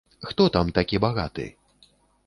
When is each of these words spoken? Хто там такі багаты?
Хто 0.29 0.47
там 0.55 0.71
такі 0.79 1.01
багаты? 1.05 1.49